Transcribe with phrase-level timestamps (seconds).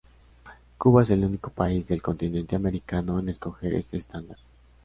[0.79, 4.39] Cuba es el único país del continente americano en escoger este estándar.